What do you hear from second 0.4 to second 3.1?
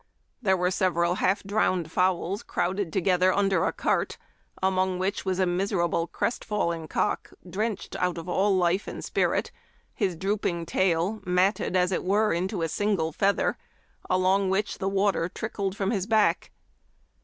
There were several half drowned fowls crowded